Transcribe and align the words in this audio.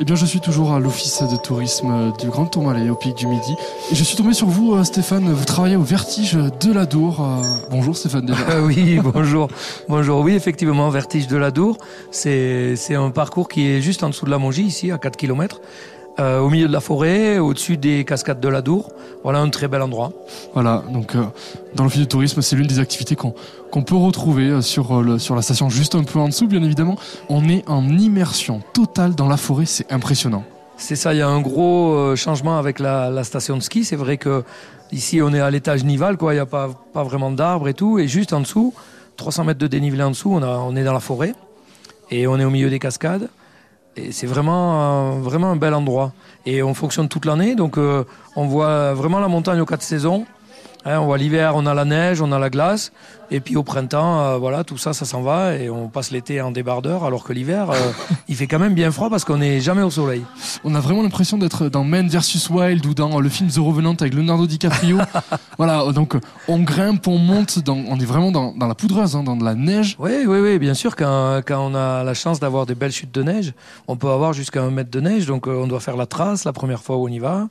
Eh 0.00 0.04
bien, 0.04 0.16
je 0.16 0.26
suis 0.26 0.40
toujours 0.40 0.72
à 0.72 0.80
l'office 0.80 1.22
de 1.22 1.36
tourisme 1.36 2.12
du 2.18 2.28
Grand 2.28 2.46
Tourmalet 2.46 2.90
au 2.90 2.96
Pic 2.96 3.14
du 3.14 3.28
Midi. 3.28 3.54
Et 3.92 3.94
je 3.94 4.02
suis 4.02 4.16
tombé 4.16 4.32
sur 4.32 4.48
vous, 4.48 4.74
euh, 4.74 4.82
Stéphane. 4.82 5.32
Vous 5.32 5.44
travaillez 5.44 5.76
au 5.76 5.82
Vertige 5.82 6.34
de 6.34 6.72
la 6.72 6.84
Dour. 6.84 7.20
Euh, 7.20 7.42
bonjour, 7.70 7.96
Stéphane. 7.96 8.26
Déjà. 8.26 8.40
Euh, 8.50 8.66
oui, 8.66 8.98
bonjour. 9.04 9.48
bonjour. 9.88 10.20
Oui, 10.20 10.34
effectivement, 10.34 10.90
Vertige 10.90 11.28
de 11.28 11.36
la 11.36 11.52
Dour. 11.52 11.78
C'est, 12.10 12.74
c'est 12.74 12.96
un 12.96 13.10
parcours 13.10 13.48
qui 13.48 13.68
est 13.68 13.80
juste 13.80 14.02
en 14.02 14.08
dessous 14.08 14.26
de 14.26 14.30
la 14.30 14.38
Mongie, 14.38 14.64
ici, 14.64 14.90
à 14.90 14.98
4 14.98 15.16
km. 15.16 15.60
Euh, 16.20 16.38
au 16.38 16.48
milieu 16.48 16.68
de 16.68 16.72
la 16.72 16.80
forêt, 16.80 17.38
au-dessus 17.38 17.76
des 17.76 18.04
cascades 18.04 18.38
de 18.38 18.48
la 18.48 18.62
Dour. 18.62 18.92
Voilà 19.24 19.40
un 19.40 19.50
très 19.50 19.66
bel 19.66 19.82
endroit. 19.82 20.12
Voilà, 20.52 20.84
donc 20.92 21.16
euh, 21.16 21.24
dans 21.74 21.82
l'office 21.82 22.02
de 22.02 22.06
tourisme, 22.06 22.40
c'est 22.40 22.54
l'une 22.54 22.68
des 22.68 22.78
activités 22.78 23.16
qu'on 23.16 23.34
qu'on 23.72 23.82
peut 23.82 23.96
retrouver 23.96 24.48
euh, 24.50 24.60
sur, 24.60 25.02
le, 25.02 25.18
sur 25.18 25.34
la 25.34 25.42
station 25.42 25.68
juste 25.68 25.96
un 25.96 26.04
peu 26.04 26.20
en 26.20 26.28
dessous, 26.28 26.46
bien 26.46 26.62
évidemment. 26.62 26.96
On 27.28 27.48
est 27.48 27.68
en 27.68 27.88
immersion 27.88 28.62
totale 28.72 29.16
dans 29.16 29.26
la 29.26 29.36
forêt, 29.36 29.66
c'est 29.66 29.90
impressionnant. 29.92 30.44
C'est 30.76 30.94
ça, 30.94 31.14
il 31.14 31.18
y 31.18 31.22
a 31.22 31.28
un 31.28 31.40
gros 31.40 32.14
changement 32.14 32.58
avec 32.58 32.78
la, 32.78 33.10
la 33.10 33.24
station 33.24 33.56
de 33.56 33.62
ski. 33.62 33.84
C'est 33.84 33.96
vrai 33.96 34.16
que 34.16 34.44
ici 34.92 35.20
on 35.20 35.34
est 35.34 35.40
à 35.40 35.50
l'étage 35.50 35.82
nival, 35.82 36.16
quoi. 36.16 36.32
Il 36.32 36.36
n'y 36.36 36.42
a 36.42 36.46
pas, 36.46 36.70
pas 36.92 37.02
vraiment 37.02 37.32
d'arbres 37.32 37.66
et 37.66 37.74
tout. 37.74 37.98
Et 37.98 38.06
juste 38.06 38.32
en 38.32 38.40
dessous, 38.40 38.72
300 39.16 39.44
mètres 39.44 39.60
de 39.60 39.66
dénivelé 39.66 40.04
en 40.04 40.10
dessous, 40.10 40.30
on, 40.32 40.42
a, 40.42 40.58
on 40.58 40.76
est 40.76 40.84
dans 40.84 40.92
la 40.92 41.00
forêt 41.00 41.34
et 42.10 42.28
on 42.28 42.38
est 42.38 42.44
au 42.44 42.50
milieu 42.50 42.70
des 42.70 42.78
cascades. 42.78 43.28
Et 43.96 44.12
c'est 44.12 44.26
vraiment, 44.26 45.18
vraiment 45.20 45.50
un 45.50 45.56
bel 45.56 45.74
endroit. 45.74 46.12
Et 46.46 46.62
on 46.62 46.74
fonctionne 46.74 47.08
toute 47.08 47.24
l'année, 47.24 47.54
donc 47.54 47.78
euh, 47.78 48.04
on 48.36 48.46
voit 48.46 48.92
vraiment 48.94 49.20
la 49.20 49.28
montagne 49.28 49.60
aux 49.60 49.66
quatre 49.66 49.82
saisons. 49.82 50.26
Hein, 50.86 50.98
on 51.00 51.06
voit 51.06 51.16
l'hiver, 51.16 51.54
on 51.56 51.64
a 51.64 51.72
la 51.72 51.86
neige, 51.86 52.20
on 52.20 52.30
a 52.30 52.38
la 52.38 52.50
glace, 52.50 52.92
et 53.30 53.40
puis 53.40 53.56
au 53.56 53.62
printemps, 53.62 54.20
euh, 54.20 54.36
voilà, 54.36 54.64
tout 54.64 54.76
ça, 54.76 54.92
ça 54.92 55.06
s'en 55.06 55.22
va, 55.22 55.56
et 55.56 55.70
on 55.70 55.88
passe 55.88 56.10
l'été 56.10 56.42
en 56.42 56.50
débardeur, 56.50 57.04
alors 57.04 57.24
que 57.24 57.32
l'hiver, 57.32 57.70
euh, 57.70 57.74
il 58.28 58.36
fait 58.36 58.46
quand 58.46 58.58
même 58.58 58.74
bien 58.74 58.90
froid 58.90 59.08
parce 59.08 59.24
qu'on 59.24 59.38
n'est 59.38 59.60
jamais 59.60 59.80
au 59.80 59.90
soleil. 59.90 60.22
On 60.62 60.74
a 60.74 60.80
vraiment 60.80 61.02
l'impression 61.02 61.38
d'être 61.38 61.70
dans 61.70 61.84
Men 61.84 62.06
vs 62.08 62.50
Wild 62.50 62.84
ou 62.84 62.92
dans 62.92 63.18
le 63.18 63.28
film 63.30 63.48
The 63.48 63.58
Revenant 63.58 63.94
avec 63.98 64.12
Leonardo 64.12 64.46
DiCaprio. 64.46 64.98
voilà, 65.56 65.90
donc 65.92 66.16
on 66.48 66.58
grimpe, 66.58 67.06
on 67.08 67.16
monte, 67.16 67.60
dans, 67.60 67.82
on 67.88 67.98
est 67.98 68.04
vraiment 68.04 68.30
dans, 68.30 68.52
dans 68.52 68.66
la 68.66 68.74
poudreuse, 68.74 69.16
hein, 69.16 69.22
dans 69.22 69.36
de 69.36 69.44
la 69.44 69.54
neige. 69.54 69.96
Oui, 69.98 70.26
oui, 70.26 70.38
oui, 70.40 70.58
bien 70.58 70.74
sûr, 70.74 70.96
quand, 70.96 71.40
quand 71.46 71.66
on 71.66 71.74
a 71.74 72.04
la 72.04 72.12
chance 72.12 72.40
d'avoir 72.40 72.66
des 72.66 72.74
belles 72.74 72.92
chutes 72.92 73.14
de 73.14 73.22
neige, 73.22 73.54
on 73.88 73.96
peut 73.96 74.10
avoir 74.10 74.34
jusqu'à 74.34 74.62
un 74.62 74.70
mètre 74.70 74.90
de 74.90 75.00
neige, 75.00 75.24
donc 75.24 75.46
on 75.46 75.66
doit 75.66 75.80
faire 75.80 75.96
la 75.96 76.06
trace 76.06 76.44
la 76.44 76.52
première 76.52 76.82
fois 76.82 76.98
où 76.98 77.06
on 77.06 77.08
y 77.08 77.20
va 77.20 77.48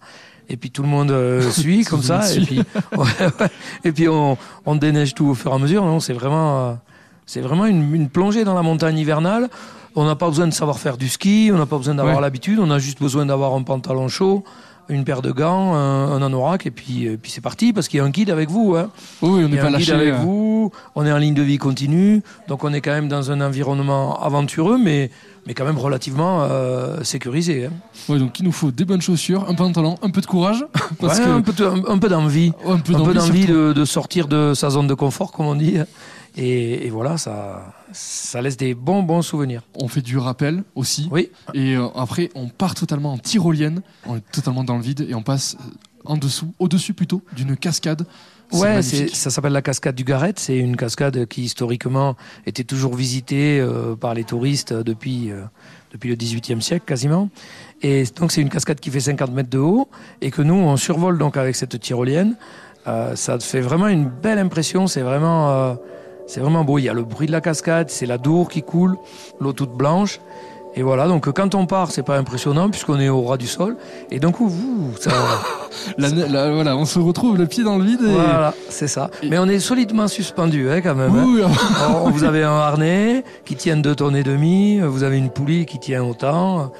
et 0.50 0.58
puis 0.58 0.72
tout 0.72 0.84
le 0.84 0.88
monde 0.88 1.12
euh, 1.12 1.42
suit 1.52 1.84
comme 1.84 2.02
ça, 2.02 2.22
et 2.34 2.42
puis, 2.42 2.62
et 3.84 3.92
puis 3.92 4.08
on, 4.08 4.38
on, 4.66 4.76
déneige 4.76 5.14
tout 5.14 5.26
au 5.26 5.34
fur 5.34 5.52
et 5.52 5.56
à 5.56 5.58
mesure. 5.58 5.84
Non, 5.86 6.00
c'est 6.00 6.14
vraiment, 6.14 6.60
euh, 6.60 6.74
c'est 7.26 7.42
vraiment 7.42 7.66
une, 7.66 7.94
une, 7.94 8.10
plongée 8.10 8.44
dans 8.44 8.54
la 8.54 8.62
montagne 8.62 8.98
hivernale. 8.98 9.50
On 9.96 10.06
n'a 10.06 10.16
pas 10.16 10.28
besoin 10.28 10.48
de 10.48 10.54
savoir 10.54 10.80
faire 10.80 10.98
du 10.98 11.08
ski, 11.08 11.52
on 11.54 11.58
n'a 11.58 11.68
pas 11.68 11.78
besoin 11.78 11.96
d'avoir 11.96 12.20
l'habitude, 12.20 12.60
on 12.60 12.72
a 12.72 12.80
juste 12.80 13.00
besoin 13.00 13.26
d'avoir 13.28 13.54
un 13.54 13.62
pantalon 13.62 14.08
chaud, 14.08 14.44
une 14.90 15.04
paire 15.04 15.22
de 15.22 15.32
gants, 15.32 15.76
un, 15.76 16.12
un 16.12 16.22
anorak, 16.22 16.66
et 16.66 16.72
puis, 16.72 17.06
et 17.06 17.18
puis 17.18 17.32
c'est 17.32 17.42
parti, 17.42 17.74
parce 17.74 17.88
qu'il 17.88 18.00
y 18.00 18.02
a 18.02 18.04
un 18.04 18.10
guide 18.10 18.32
avec 18.32 18.50
vous. 18.50 18.76
Hein. 18.76 18.90
Oui, 19.22 19.44
on 19.44 19.50
n'est 19.50 19.58
pas 19.58 19.70
lâché. 19.70 19.92
Avec 19.92 20.16
vous, 20.16 20.53
on 20.96 21.06
est 21.06 21.12
en 21.12 21.18
ligne 21.18 21.34
de 21.34 21.42
vie 21.42 21.58
continue, 21.58 22.22
donc 22.48 22.64
on 22.64 22.74
est 22.74 22.82
quand 22.82 22.92
même 22.92 23.08
dans 23.08 23.32
un 23.32 23.42
environnement 23.42 24.22
aventureux, 24.22 24.78
mais 24.78 25.10
mais 25.46 25.54
quand 25.54 25.66
même 25.66 25.78
relativement 25.78 26.44
euh, 26.44 27.04
sécurisé. 27.04 27.66
Hein. 27.66 27.72
Ouais, 28.08 28.18
donc 28.18 28.40
il 28.40 28.46
nous 28.46 28.52
faut 28.52 28.72
des 28.72 28.86
bonnes 28.86 29.02
chaussures, 29.02 29.50
un 29.50 29.56
pantalon, 29.56 29.98
un 30.02 30.10
peu 30.10 30.22
de 30.22 30.26
courage. 30.26 30.66
Parce 31.00 31.20
ouais, 31.20 31.26
que... 31.26 31.30
un 31.30 31.42
peu, 31.42 31.92
un, 31.92 31.98
peu 31.98 32.10
d'envie. 32.10 32.54
un 32.66 32.80
peu 32.80 32.94
d'envie 32.94 33.46
de, 33.46 33.74
de, 33.74 33.86
sortir 33.86 34.28
de 34.28 34.54
sa 34.54 34.70
zone 34.70 34.88
de 34.88 34.94
confort, 34.94 35.32
comme 35.32 35.48
on 35.48 35.56
dit. 35.56 35.76
Et, 36.36 36.88
et, 36.88 36.90
voilà, 36.90 37.18
ça, 37.18 37.74
ça 37.92 38.42
laisse 38.42 38.58
des 38.58 38.74
bons, 38.74 39.04
bons 39.04 39.22
souvenirs. 39.22 39.62
On 39.76 39.88
fait 39.88 40.02
du 40.02 40.18
rappel 40.18 40.64
aussi. 40.76 41.08
Oui. 41.12 41.30
Et 41.54 41.76
euh, 41.76 41.88
après, 41.96 42.30
on 42.36 42.48
part 42.48 42.74
totalement 42.74 43.14
en 43.14 43.18
tyrolienne. 43.18 43.82
On 44.06 44.18
est 44.18 44.32
totalement 44.32 44.64
dans 44.64 44.78
le 44.78 44.82
vide 44.84 45.06
et 45.08 45.14
on 45.14 45.24
passe 45.24 45.58
en 46.06 46.18
dessous, 46.18 46.54
au-dessus 46.60 46.94
plutôt, 46.94 47.22
d'une 47.36 47.56
cascade 47.56 48.06
Ouais, 48.54 48.82
ça 48.82 49.30
s'appelle 49.30 49.54
la 49.54 49.62
cascade 49.62 49.96
du 49.96 50.04
Garret. 50.04 50.34
C'est 50.38 50.58
une 50.58 50.76
cascade 50.76 51.26
qui 51.26 51.44
historiquement 51.44 52.16
était 52.46 52.64
toujours 52.64 52.96
visitée 52.96 53.60
euh, 53.60 53.96
par 53.96 54.14
les 54.14 54.24
touristes 54.24 54.74
depuis, 54.74 55.32
euh, 55.32 55.42
depuis 55.92 56.10
le 56.10 56.16
XVIIIe 56.16 56.62
siècle 56.62 56.86
quasiment. 56.86 57.30
Et 57.82 58.04
donc 58.16 58.32
c'est 58.32 58.42
une 58.42 58.50
cascade 58.50 58.80
qui 58.80 58.90
fait 58.90 59.00
50 59.00 59.32
mètres 59.32 59.50
de 59.50 59.58
haut 59.58 59.90
et 60.22 60.32
que 60.32 60.42
nous 60.42 60.54
on 60.54 60.78
survole 60.78 61.18
donc 61.18 61.38
avec 61.38 61.56
cette 61.56 61.80
tyrolienne. 61.80 62.36
Euh, 62.88 63.16
ça 63.16 63.40
fait 63.40 63.62
vraiment 63.62 63.88
une 63.88 64.10
belle 64.10 64.40
impression. 64.40 64.88
C'est 64.88 65.02
vraiment, 65.02 65.52
euh, 65.52 65.76
c'est 66.28 66.40
vraiment 66.40 66.64
beau. 66.64 66.78
Il 66.80 66.84
y 66.84 66.90
a 66.90 66.94
le 66.94 67.04
bruit 67.04 67.28
de 67.28 67.32
la 67.32 67.42
cascade, 67.42 67.90
c'est 67.90 68.06
la 68.06 68.18
Dour 68.18 68.50
qui 68.50 68.62
coule, 68.62 68.98
l'eau 69.40 69.54
toute 69.54 69.72
blanche. 69.72 70.20
Et 70.76 70.82
voilà, 70.82 71.08
donc 71.08 71.32
quand 71.32 71.54
on 71.56 71.66
part, 71.66 71.92
c'est 71.92 72.04
pas 72.04 72.18
impressionnant 72.18 72.70
puisqu'on 72.70 73.00
est 73.00 73.10
au 73.10 73.22
ras 73.22 73.38
du 73.38 73.48
sol. 73.48 73.78
Et 74.10 74.20
donc 74.20 74.38
vous, 74.40 74.92
ça... 75.00 75.12
la, 75.98 76.10
la, 76.10 76.52
voilà, 76.52 76.76
on 76.76 76.86
se 76.86 76.98
retrouve 77.00 77.38
le 77.38 77.46
pied 77.46 77.64
dans 77.64 77.78
le 77.78 77.86
vide. 77.86 78.02
Et... 78.02 78.12
Voilà, 78.12 78.54
c'est 78.70 78.88
ça. 78.88 79.12
Et... 79.22 79.30
Mais 79.30 79.38
on 79.38 79.48
est 79.48 79.60
solidement 79.60 80.08
suspendu, 80.08 80.70
hein, 80.70 80.82
quand 80.82 80.96
même. 80.96 81.14
Oui, 81.14 81.44
hein. 81.44 81.52
Alors, 81.80 82.10
vous 82.12 82.24
avez 82.24 82.44
un 82.44 82.52
harnais 82.54 83.24
qui 83.46 83.56
tient 83.56 83.78
deux 83.78 83.96
tonnes 83.96 84.16
et 84.16 84.24
demi. 84.24 84.80
Vous 84.80 85.04
avez 85.04 85.18
une 85.18 85.30
poulie 85.30 85.66
qui 85.66 85.80
tient 85.80 86.04
autant. 86.04 86.72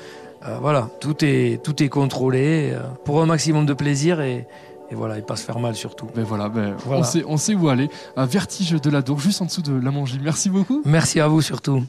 Euh, 0.48 0.58
voilà, 0.60 0.90
tout 1.00 1.24
est 1.24 1.64
tout 1.64 1.82
est 1.82 1.88
contrôlé 1.88 2.72
euh, 2.74 2.80
pour 3.06 3.22
un 3.22 3.26
maximum 3.26 3.66
de 3.66 3.74
plaisir 3.74 4.20
et, 4.20 4.46
et 4.92 4.96
voilà, 4.96 5.18
et 5.18 5.22
pas 5.22 5.38
se 5.38 5.44
faire 5.46 5.60
mal 5.60 5.76
surtout. 5.76 6.08
Ben 6.16 6.24
voilà, 6.24 6.50
ben 6.50 6.76
voilà. 6.86 7.02
On, 7.02 7.04
sait, 7.04 7.24
on 7.28 7.38
sait 7.38 7.54
où 7.54 7.70
aller. 7.70 7.90
Un 8.18 8.26
vertige 8.26 8.72
de 8.72 8.90
la 8.90 9.02
Dour, 9.02 9.20
juste 9.20 9.42
en 9.42 9.46
dessous 9.46 9.62
de 9.62 9.74
la 9.74 9.92
Mongie. 9.92 10.20
Merci 10.22 10.50
beaucoup. 10.50 10.82
Merci 10.84 11.22
à 11.22 11.28
vous 11.28 11.42
surtout. 11.42 11.84